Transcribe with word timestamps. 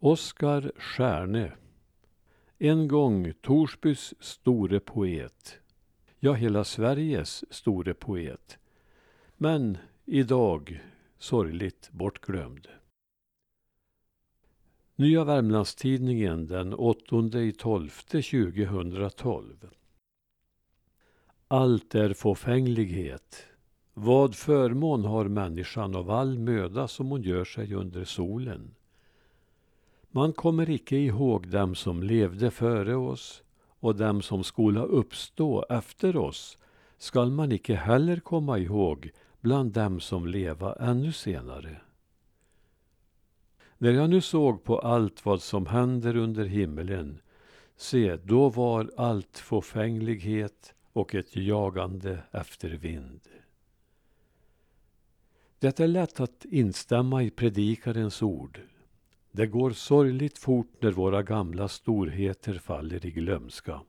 Oskar 0.00 0.72
Stjärne 0.76 1.52
En 2.58 2.88
gång 2.88 3.32
Torsbys 3.42 4.14
store 4.20 4.80
poet. 4.80 5.58
Ja, 6.18 6.32
hela 6.32 6.64
Sveriges 6.64 7.52
store 7.54 7.94
poet. 7.94 8.58
Men 9.36 9.78
idag 10.04 10.84
sorgligt 11.18 11.90
bortglömd. 11.92 12.68
Nya 14.96 15.24
Värmlandstidningen 15.24 16.46
den 16.46 16.74
8 16.74 17.38
i 17.38 17.52
12 17.52 17.88
2012. 17.88 19.70
Allt 21.48 21.94
är 21.94 22.14
fåfänglighet. 22.14 23.44
Vad 23.94 24.34
förmån 24.34 25.04
har 25.04 25.28
människan 25.28 25.96
av 25.96 26.10
all 26.10 26.38
möda 26.38 26.88
som 26.88 27.10
hon 27.10 27.22
gör 27.22 27.44
sig 27.44 27.74
under 27.74 28.04
solen. 28.04 28.74
Man 30.10 30.32
kommer 30.32 30.70
icke 30.70 30.96
ihåg 30.96 31.48
dem 31.48 31.74
som 31.74 32.02
levde 32.02 32.50
före 32.50 32.96
oss 32.96 33.42
och 33.80 33.96
dem 33.96 34.22
som 34.22 34.44
skola 34.44 34.82
uppstå 34.82 35.64
efter 35.68 36.16
oss 36.16 36.58
skall 36.98 37.30
man 37.30 37.52
icke 37.52 37.74
heller 37.74 38.20
komma 38.20 38.58
ihåg 38.58 39.10
bland 39.40 39.72
dem 39.72 40.00
som 40.00 40.26
leva 40.26 40.74
ännu 40.74 41.12
senare. 41.12 41.80
När 43.78 43.92
jag 43.92 44.10
nu 44.10 44.20
såg 44.20 44.64
på 44.64 44.78
allt 44.78 45.24
vad 45.24 45.42
som 45.42 45.66
händer 45.66 46.16
under 46.16 46.44
himmelen, 46.44 47.20
se, 47.76 48.16
då 48.16 48.48
var 48.48 48.90
allt 48.96 49.38
fåfänglighet 49.38 50.74
och 50.92 51.14
ett 51.14 51.36
jagande 51.36 52.18
efter 52.30 52.68
vind. 52.68 53.20
Det 55.58 55.80
är 55.80 55.86
lätt 55.86 56.20
att 56.20 56.44
instämma 56.44 57.22
i 57.22 57.30
predikarens 57.30 58.22
ord. 58.22 58.60
Det 59.30 59.46
går 59.46 59.70
sorgligt 59.70 60.38
fort 60.38 60.82
när 60.82 60.92
våra 60.92 61.22
gamla 61.22 61.68
storheter 61.68 62.58
faller 62.58 63.06
i 63.06 63.10
glömska. 63.10 63.80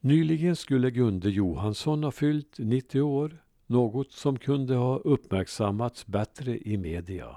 Nyligen 0.00 0.56
skulle 0.56 0.90
Gunde 0.90 1.30
Johansson 1.30 2.04
ha 2.04 2.10
fyllt 2.10 2.58
90 2.58 3.00
år, 3.00 3.44
något 3.66 4.12
som 4.12 4.38
kunde 4.38 4.74
ha 4.74 4.98
uppmärksammats 4.98 6.06
bättre 6.06 6.58
i 6.58 6.76
media. 6.76 7.36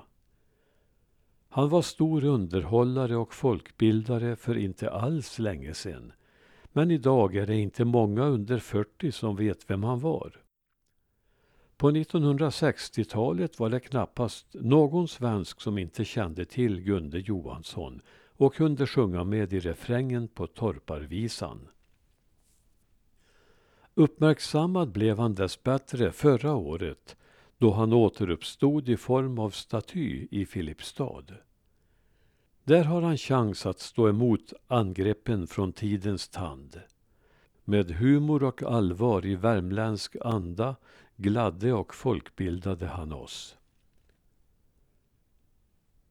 Han 1.49 1.69
var 1.69 1.81
stor 1.81 2.23
underhållare 2.23 3.15
och 3.15 3.33
folkbildare 3.33 4.35
för 4.35 4.57
inte 4.57 4.89
alls 4.89 5.39
länge 5.39 5.73
sedan. 5.73 6.11
Men 6.73 6.91
idag 6.91 7.35
är 7.35 7.47
det 7.47 7.55
inte 7.55 7.85
många 7.85 8.23
under 8.23 8.59
40 8.59 9.11
som 9.11 9.35
vet 9.35 9.69
vem 9.69 9.83
han 9.83 9.99
var. 9.99 10.44
På 11.77 11.91
1960-talet 11.91 13.59
var 13.59 13.69
det 13.69 13.79
knappast 13.79 14.47
någon 14.53 15.07
svensk 15.07 15.61
som 15.61 15.77
inte 15.77 16.05
kände 16.05 16.45
till 16.45 16.81
Gunde 16.81 17.19
Johansson 17.19 18.01
och 18.37 18.55
kunde 18.55 18.87
sjunga 18.87 19.23
med 19.23 19.53
i 19.53 19.59
refrängen 19.59 20.27
på 20.27 20.47
Torparvisan. 20.47 21.67
Uppmärksammad 23.93 24.91
blev 24.91 25.19
han 25.19 25.35
dessbättre 25.35 26.11
förra 26.11 26.55
året 26.55 27.15
då 27.57 27.71
han 27.71 27.93
återuppstod 27.93 28.89
i 28.89 28.97
form 28.97 29.39
av 29.39 29.49
staty 29.49 30.27
i 30.31 30.45
Filipstad. 30.45 31.23
Där 32.63 32.83
har 32.83 33.01
han 33.01 33.17
chans 33.17 33.65
att 33.65 33.79
stå 33.79 34.09
emot 34.09 34.53
angreppen 34.67 35.47
från 35.47 35.73
tidens 35.73 36.29
tand. 36.29 36.81
Med 37.63 37.91
humor 37.91 38.43
och 38.43 38.63
allvar 38.63 39.25
i 39.25 39.35
värmländsk 39.35 40.15
anda 40.21 40.75
gladde 41.17 41.73
och 41.73 41.95
folkbildade 41.95 42.87
han 42.87 43.13
oss. 43.13 43.57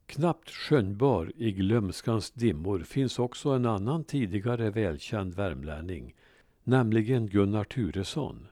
Knappt 0.07 0.51
skönjbar 0.51 1.33
i 1.37 1.53
glömskans 1.53 2.31
dimmor 2.31 2.81
finns 2.81 3.19
också 3.19 3.51
en 3.51 3.67
annan 3.67 4.05
tidigare 4.05 4.71
välkänd 4.71 5.35
värmlänning, 5.35 6.15
nämligen 6.65 7.27
Gunnar 7.27 7.65
Turesson. 7.65 8.47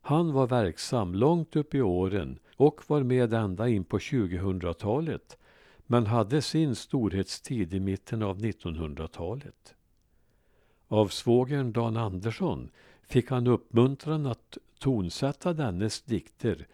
Han 0.00 0.32
var 0.32 0.46
verksam 0.46 1.14
långt 1.14 1.56
upp 1.56 1.74
i 1.74 1.82
åren 1.82 2.38
och 2.56 2.82
var 2.86 3.02
med 3.02 3.32
ända 3.32 3.68
in 3.68 3.84
på 3.84 3.98
2000-talet 3.98 5.38
men 5.86 6.06
hade 6.06 6.42
sin 6.42 6.74
storhetstid 6.74 7.74
i 7.74 7.80
mitten 7.80 8.22
av 8.22 8.38
1900-talet. 8.38 9.74
Av 10.88 11.08
svågern 11.08 11.72
Dan 11.72 11.96
Andersson 11.96 12.70
fick 13.06 13.30
han 13.30 13.46
uppmuntran 13.46 14.26
att 14.26 14.58
tonsätta 14.78 15.52
dennes 15.52 16.02
dikter 16.02 16.66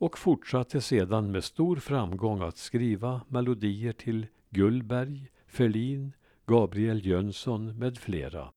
och 0.00 0.18
fortsatte 0.18 0.80
sedan 0.80 1.30
med 1.30 1.44
stor 1.44 1.76
framgång 1.76 2.42
att 2.42 2.56
skriva 2.56 3.20
melodier 3.28 3.92
till 3.92 4.26
Gullberg, 4.50 5.30
Ferlin, 5.46 6.12
Gabriel 6.46 7.06
Jönsson 7.06 7.78
med 7.78 7.98
flera. 7.98 8.52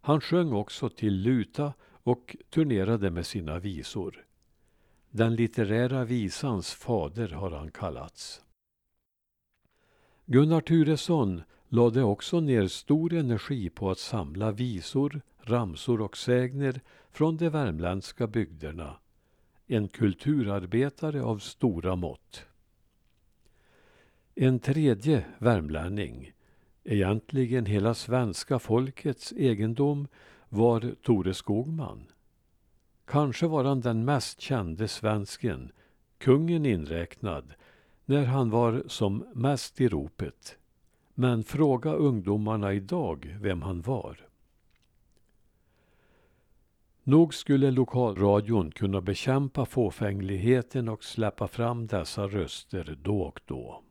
Han 0.00 0.20
sjöng 0.20 0.52
också 0.52 0.88
till 0.88 1.14
luta 1.14 1.72
och 1.82 2.36
turnerade 2.50 3.10
med 3.10 3.26
sina 3.26 3.58
visor. 3.58 4.26
Den 5.10 5.34
litterära 5.34 6.04
visans 6.04 6.74
fader 6.74 7.28
har 7.28 7.50
han 7.50 7.70
kallats. 7.70 8.42
Gunnar 10.26 10.60
Turesson 10.60 11.42
lade 11.76 12.02
också 12.02 12.40
ner 12.40 12.66
stor 12.66 13.12
energi 13.12 13.70
på 13.70 13.90
att 13.90 13.98
samla 13.98 14.50
visor, 14.50 15.20
ramsor 15.40 16.00
och 16.00 16.16
sägner 16.16 16.80
från 17.10 17.36
de 17.36 17.48
värmländska 17.48 18.26
bygderna. 18.26 18.96
En 19.66 19.88
kulturarbetare 19.88 21.22
av 21.22 21.38
stora 21.38 21.96
mått. 21.96 22.44
En 24.34 24.58
tredje 24.58 25.24
värmlänning, 25.38 26.32
egentligen 26.84 27.66
hela 27.66 27.94
svenska 27.94 28.58
folkets 28.58 29.32
egendom, 29.32 30.08
var 30.48 30.94
Tore 31.02 31.34
Skogman. 31.34 32.06
Kanske 33.04 33.46
var 33.46 33.64
han 33.64 33.80
den 33.80 34.04
mest 34.04 34.40
kände 34.40 34.88
svensken, 34.88 35.72
kungen 36.18 36.66
inräknad, 36.66 37.54
när 38.04 38.24
han 38.24 38.50
var 38.50 38.82
som 38.86 39.26
mest 39.34 39.80
i 39.80 39.88
ropet. 39.88 40.58
Men 41.18 41.44
fråga 41.44 41.92
ungdomarna 41.92 42.72
idag 42.72 43.36
vem 43.40 43.62
han 43.62 43.82
var. 43.82 44.26
Nog 47.02 47.34
skulle 47.34 47.70
lokalradion 47.70 48.70
kunna 48.70 49.00
bekämpa 49.00 49.66
fåfängligheten 49.66 50.88
och 50.88 51.04
släppa 51.04 51.48
fram 51.48 51.86
dessa 51.86 52.26
röster 52.26 52.98
då 53.02 53.22
och 53.22 53.40
då. 53.44 53.82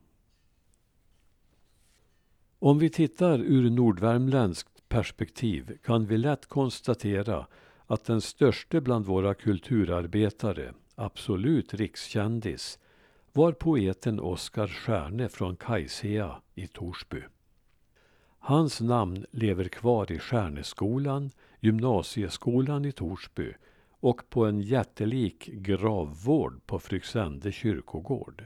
Om 2.59 2.79
vi 2.79 2.89
tittar 2.89 3.39
ur 3.39 3.69
nordvärmländskt 3.69 4.89
perspektiv 4.89 5.77
kan 5.83 6.05
vi 6.05 6.17
lätt 6.17 6.45
konstatera 6.45 7.47
att 7.85 8.05
den 8.05 8.21
störste 8.21 8.81
bland 8.81 9.05
våra 9.05 9.33
kulturarbetare, 9.33 10.73
absolut 10.95 11.73
rikskändis, 11.73 12.79
var 13.35 13.51
poeten 13.51 14.19
Oskar 14.19 14.67
Stjärne 14.67 15.29
från 15.29 15.55
Kajsea 15.55 16.41
i 16.55 16.67
Torsby. 16.67 17.21
Hans 18.39 18.81
namn 18.81 19.25
lever 19.31 19.67
kvar 19.67 20.11
i 20.11 20.19
Stjärneskolan, 20.19 21.31
gymnasieskolan 21.59 22.85
i 22.85 22.91
Torsby 22.91 23.53
och 23.89 24.29
på 24.29 24.45
en 24.45 24.61
jättelik 24.61 25.45
gravvård 25.45 26.61
på 26.65 26.79
Fryksände 26.79 27.51
kyrkogård. 27.51 28.45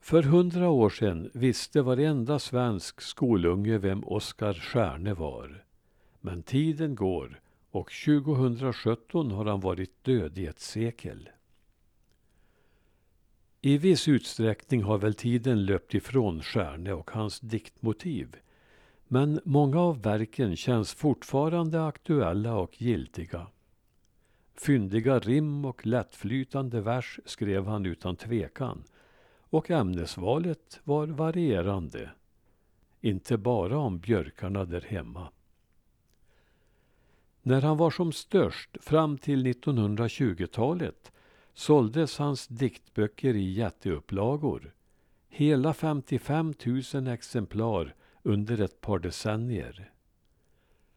För 0.00 0.22
hundra 0.22 0.68
år 0.68 0.90
sedan 0.90 1.30
visste 1.34 1.82
varenda 1.82 2.38
svensk 2.38 3.00
skolunge 3.00 3.78
vem 3.78 4.04
Oskar 4.04 4.54
Stjärne 4.54 5.14
var. 5.14 5.64
Men 6.20 6.42
tiden 6.42 6.94
går 6.94 7.40
och 7.70 7.90
2017 8.04 9.30
har 9.30 9.44
han 9.44 9.60
varit 9.60 10.04
död 10.04 10.38
i 10.38 10.46
ett 10.46 10.60
sekel. 10.60 11.28
I 13.60 13.78
viss 13.78 14.08
utsträckning 14.08 14.82
har 14.82 14.98
väl 14.98 15.14
tiden 15.14 15.64
löpt 15.64 15.94
ifrån 15.94 16.42
Stjärne 16.42 16.92
och 16.92 17.10
hans 17.10 17.40
diktmotiv. 17.40 18.36
Men 19.08 19.40
många 19.44 19.80
av 19.80 20.02
verken 20.02 20.56
känns 20.56 20.94
fortfarande 20.94 21.86
aktuella 21.86 22.56
och 22.56 22.82
giltiga. 22.82 23.46
Fyndiga 24.54 25.18
rim 25.18 25.64
och 25.64 25.86
lättflytande 25.86 26.80
vers 26.80 27.20
skrev 27.24 27.66
han 27.66 27.86
utan 27.86 28.16
tvekan 28.16 28.84
och 29.50 29.70
ämnesvalet 29.70 30.80
var 30.84 31.06
varierande. 31.06 32.10
Inte 33.00 33.36
bara 33.36 33.78
om 33.78 33.98
björkarna 33.98 34.64
där 34.64 34.80
hemma. 34.80 35.28
När 37.42 37.62
han 37.62 37.76
var 37.76 37.90
som 37.90 38.12
störst, 38.12 38.76
fram 38.80 39.18
till 39.18 39.46
1920-talet, 39.46 41.12
såldes 41.58 42.18
hans 42.18 42.46
diktböcker 42.46 43.36
i 43.36 43.52
jätteupplagor. 43.52 44.74
Hela 45.28 45.74
55 45.74 46.54
000 46.94 47.08
exemplar 47.08 47.94
under 48.22 48.60
ett 48.60 48.80
par 48.80 48.98
decennier. 48.98 49.92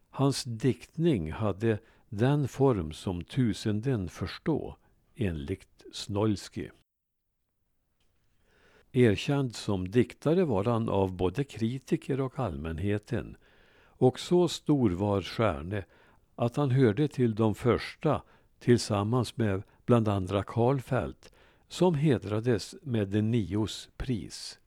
Hans 0.10 0.44
diktning 0.44 1.32
hade 1.32 1.80
den 2.10 2.48
form 2.48 2.92
som 2.92 3.24
tusenden 3.24 4.10
förstå, 4.10 4.76
enligt 5.16 5.86
Snolsky. 5.94 6.70
Erkänd 8.92 9.56
som 9.56 9.92
diktare 9.92 10.46
var 10.46 10.64
han 10.64 10.90
av 10.90 11.14
både 11.14 11.44
kritiker 11.44 12.22
och 12.22 12.40
allmänheten. 12.40 13.38
Och 13.84 14.20
så 14.20 14.48
stor 14.48 14.90
var 14.90 15.22
Stjärne 15.22 15.86
att 16.36 16.56
han 16.56 16.72
hörde 16.72 17.08
till 17.08 17.36
de 17.36 17.56
första 17.56 18.22
tillsammans 18.60 19.38
med 19.38 19.64
bland 19.92 20.08
andra 20.08 20.44
Karlfeldt 20.44 21.34
som 21.68 21.96
hedrades 21.96 22.76
med 22.82 23.08
de 23.08 23.22
nios 23.22 23.90
pris. 23.98 24.60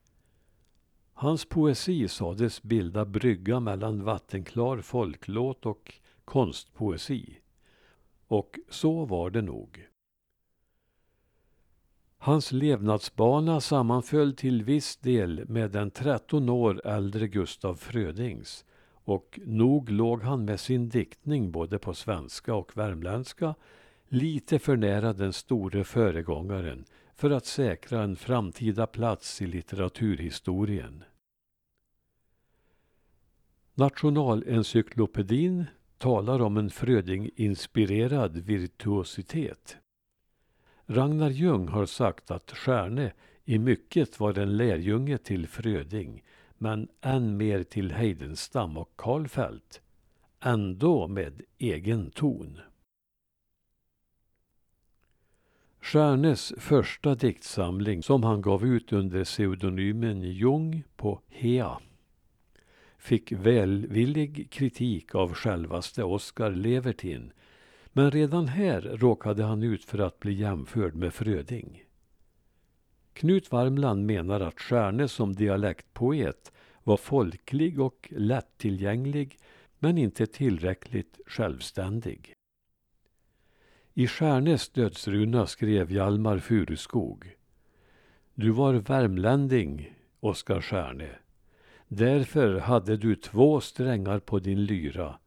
Hans 1.15 1.44
poesi 1.44 2.09
sades 2.09 2.62
bilda 2.62 3.05
brygga 3.05 3.61
mellan 3.61 4.05
vattenklar 4.05 4.81
folklåt 4.81 5.67
och 5.67 5.94
konstpoesi. 6.25 7.38
Och 8.26 8.59
så 8.69 9.05
var 9.05 9.31
det 9.31 9.43
nog. 9.43 9.88
Hans 12.19 12.53
levnadsbana 12.53 13.61
sammanföll 13.61 14.37
till 14.37 14.65
viss 14.65 14.97
del 14.97 15.49
med 15.49 15.71
den 15.71 15.91
13 15.91 16.49
år 16.49 16.87
äldre 16.87 17.29
Gustaf 17.29 17.81
Frödings 17.81 18.65
och 18.91 19.41
nog 19.44 19.91
låg 19.91 20.23
han 20.23 20.44
med 20.44 20.61
sin 20.61 20.88
diktning 20.88 21.50
både 21.50 21.79
på 21.79 21.94
svenska 21.94 22.55
och 22.55 22.76
värmländska 22.76 23.55
lite 24.14 24.58
för 24.58 24.76
nära 24.76 25.12
den 25.12 25.32
store 25.32 25.84
föregångaren 25.84 26.84
för 27.14 27.31
att 27.31 27.46
säkra 27.46 28.02
en 28.02 28.16
framtida 28.16 28.87
plats 28.87 29.43
i 29.43 29.46
litteraturhistorien. 29.46 31.05
Nationalencyklopedin 33.75 35.64
talar 35.99 36.43
om 36.43 36.56
en 36.56 36.70
Fröding-inspirerad 36.70 38.37
virtuositet. 38.37 39.76
Ragnar 40.87 41.31
Ljung 41.31 41.69
har 41.69 41.87
sagt 41.87 42.31
att 42.31 42.50
Stjärne 42.50 43.12
i 43.44 43.58
mycket 43.58 44.20
var 44.20 44.38
en 44.38 44.56
lärjunge 44.56 45.19
till 45.19 45.46
Fröding 45.46 46.25
men 46.58 46.88
än 47.00 47.37
mer 47.37 47.62
till 47.62 47.93
Heidenstam 47.93 48.76
och 48.76 48.93
Karlfeldt. 48.96 49.81
Ändå 50.40 51.08
med 51.08 51.43
egen 51.58 52.11
ton. 52.11 52.61
Stjärnes 55.84 56.54
första 56.58 57.14
diktsamling 57.14 58.02
som 58.02 58.22
han 58.22 58.42
gav 58.42 58.66
ut 58.66 58.92
under 58.92 59.25
pseudonymen 59.25 60.22
Jung 60.22 60.82
på 60.96 61.20
Hea 61.28 61.78
fick 62.98 63.32
välvillig 63.32 64.50
kritik 64.50 65.14
av 65.14 65.34
självaste 65.34 66.04
Oskar 66.04 66.50
Levertin 66.50 67.32
men 67.92 68.10
redan 68.10 68.48
här 68.48 68.81
råkade 68.81 69.44
han 69.44 69.62
ut 69.62 69.84
för 69.84 69.98
att 69.98 70.20
bli 70.20 70.32
jämförd 70.32 70.94
med 70.94 71.14
Fröding. 71.14 71.84
Knut 73.12 73.52
Varmland 73.52 74.06
menar 74.06 74.40
att 74.40 74.60
Stjärne 74.60 75.08
som 75.08 75.34
dialektpoet 75.34 76.52
var 76.84 76.96
folklig 76.96 77.80
och 77.80 78.08
lättillgänglig 78.10 79.38
men 79.78 79.98
inte 79.98 80.26
tillräckligt 80.26 81.20
självständig. 81.26 82.34
I 83.96 84.06
Stjärnes 84.06 84.69
dödsruna 84.69 85.46
skrev 85.46 85.93
Hjalmar 85.93 86.38
Furuskog 86.38 87.37
Du 88.35 88.50
var 88.50 88.75
värmlänning, 88.75 89.94
Oskar 90.20 90.61
Stjärne. 90.61 91.08
Därför 91.88 92.58
hade 92.58 92.96
du 92.96 93.17
två 93.17 93.61
strängar 93.61 94.19
på 94.19 94.38
din 94.38 94.64
lyra. 94.64 95.19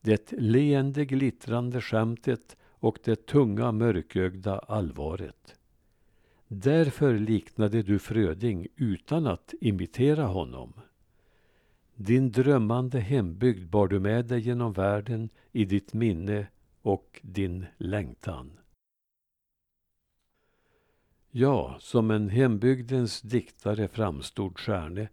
Det 0.00 0.32
leende 0.32 1.04
glittrande 1.04 1.80
skämtet 1.80 2.56
och 2.62 2.98
det 3.04 3.26
tunga 3.26 3.72
mörkögda 3.72 4.58
allvaret. 4.58 5.54
Därför 6.48 7.18
liknade 7.18 7.82
du 7.82 7.98
Fröding 7.98 8.66
utan 8.76 9.26
att 9.26 9.54
imitera 9.60 10.26
honom. 10.26 10.72
Din 11.94 12.32
drömmande 12.32 13.00
hembygd 13.00 13.70
bar 13.70 13.88
du 13.88 14.00
med 14.00 14.24
dig 14.24 14.40
genom 14.40 14.72
världen 14.72 15.28
i 15.52 15.64
ditt 15.64 15.94
minne 15.94 16.46
och 16.88 17.20
din 17.22 17.66
längtan. 17.76 18.50
Ja, 21.30 21.76
som 21.80 22.10
en 22.10 22.28
hembygdens 22.28 23.20
diktare 23.20 23.88
framstod 23.88 24.58
Stjärne, 24.58 25.08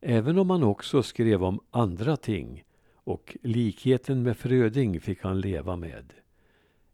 även 0.00 0.38
om 0.38 0.50
han 0.50 0.62
också 0.62 1.02
skrev 1.02 1.44
om 1.44 1.60
andra 1.70 2.16
ting 2.16 2.64
och 2.94 3.36
likheten 3.42 4.22
med 4.22 4.36
Fröding 4.36 5.00
fick 5.00 5.22
han 5.22 5.40
leva 5.40 5.76
med. 5.76 6.12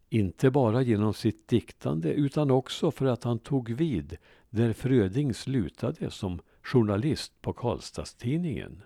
Inte 0.09 0.51
bara 0.51 0.81
genom 0.81 1.13
sitt 1.13 1.47
diktande 1.47 2.13
utan 2.13 2.51
också 2.51 2.91
för 2.91 3.05
att 3.05 3.23
han 3.23 3.39
tog 3.39 3.69
vid 3.69 4.17
där 4.49 4.73
Fröding 4.73 5.33
slutade 5.33 6.11
som 6.11 6.39
journalist 6.61 7.41
på 7.41 7.53
Karlstadstidningen. 7.53 8.83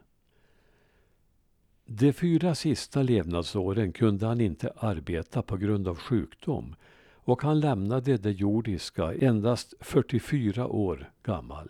De 1.94 2.14
fyra 2.14 2.56
sista 2.56 3.02
levnadsåren 3.02 3.92
kunde 3.92 4.26
han 4.26 4.42
inte 4.42 4.74
arbeta 4.76 5.42
på 5.42 5.58
grund 5.58 5.88
av 5.88 5.98
sjukdom 5.98 6.76
och 7.14 7.44
han 7.44 7.60
lämnade 7.60 8.18
det 8.18 8.32
jordiska 8.32 9.14
endast 9.14 9.74
44 9.80 10.68
år 10.68 11.12
gammal. 11.24 11.70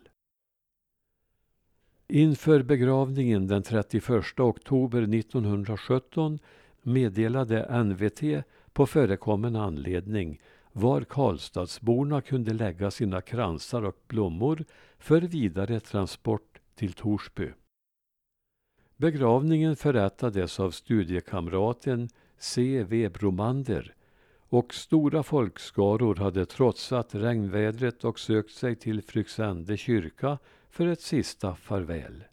Inför 2.07 2.63
begravningen 2.63 3.47
den 3.47 3.63
31 3.63 4.39
oktober 4.39 5.01
1917 5.01 6.39
meddelade 6.81 7.83
NVT 7.83 8.45
på 8.73 8.85
förekommen 8.85 9.55
anledning 9.55 10.41
var 10.71 11.01
Karlstadsborna 11.01 12.21
kunde 12.21 12.53
lägga 12.53 12.91
sina 12.91 13.21
kransar 13.21 13.81
och 13.81 13.97
blommor 14.07 14.65
för 14.99 15.21
vidare 15.21 15.79
transport 15.79 16.59
till 16.75 16.93
Torsby. 16.93 17.51
Begravningen 19.01 19.75
förrättades 19.75 20.59
av 20.59 20.71
studiekamraten 20.71 22.09
C. 22.37 22.83
V. 22.89 23.09
Bromander 23.09 23.95
och 24.49 24.73
stora 24.73 25.23
folkskaror 25.23 26.15
hade 26.15 26.45
trotsat 26.45 27.15
regnvädret 27.15 28.03
och 28.03 28.19
sökt 28.19 28.51
sig 28.51 28.75
till 28.75 29.01
Fryksände 29.01 29.77
kyrka 29.77 30.37
för 30.69 30.87
ett 30.87 31.01
sista 31.01 31.55
farväl. 31.55 32.23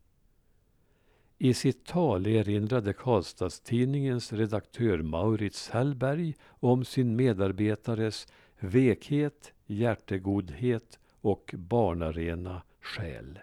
I 1.38 1.54
sitt 1.54 1.86
tal 1.86 2.26
erinrade 2.26 2.92
Karlstadstidningens 2.92 4.32
redaktör 4.32 4.98
Maurits 4.98 5.70
Hellberg 5.70 6.34
om 6.48 6.84
sin 6.84 7.16
medarbetares 7.16 8.26
vekhet, 8.58 9.52
hjärtegodhet 9.66 10.98
och 11.20 11.54
barnarena 11.56 12.62
själ. 12.80 13.38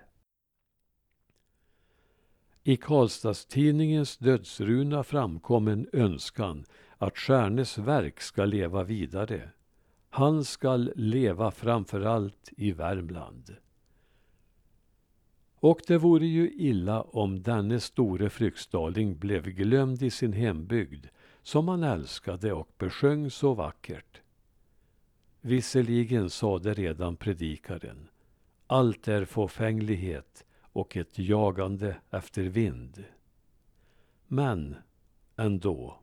I 2.68 2.78
Karlstadstidningens 2.78 4.18
dödsruna 4.18 5.04
framkom 5.04 5.68
en 5.68 5.88
önskan 5.94 6.66
att 6.98 7.18
Stjärnes 7.18 7.78
verk 7.78 8.22
ska 8.22 8.46
leva 8.46 8.84
vidare. 8.84 9.50
Han 10.10 10.46
skall 10.46 10.92
leva 10.96 11.52
framför 11.52 12.02
allt 12.02 12.50
i 12.58 12.72
Värmland. 12.72 13.56
Och 15.56 15.80
det 15.88 15.98
vore 15.98 16.26
ju 16.26 16.52
illa 16.52 17.02
om 17.02 17.44
denne 17.44 17.80
store 17.80 18.30
fryksdaling 18.30 19.18
blev 19.18 19.44
glömd 19.44 20.04
i 20.04 20.10
sin 20.10 20.34
hembygd 20.34 21.06
som 21.44 21.68
han 21.68 21.84
älskade 21.84 22.54
och 22.54 22.70
besjöng 22.78 23.32
så 23.32 23.54
vackert. 23.54 24.22
Visserligen 25.42 26.30
sade 26.30 26.74
redan 26.74 27.16
predikaren 27.16 28.08
allt 28.68 29.08
är 29.08 29.26
fåfänglighet 29.26 30.46
och 30.76 30.98
ett 30.98 31.20
jagande 31.20 31.96
efter 32.12 32.44
vind. 32.44 33.04
Men 34.28 34.76
ändå. 35.36 36.00